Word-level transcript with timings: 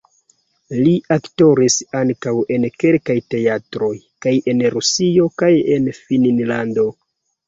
Li 0.75 0.91
aktoris 1.15 1.73
ankaŭ 1.99 2.31
en 2.55 2.65
kelkaj 2.83 3.15
teatroj 3.33 3.89
kaj 4.27 4.33
en 4.55 4.63
Rusio 4.77 5.29
kaj 5.43 5.51
en 5.77 5.87
Finnlando. 5.99 6.87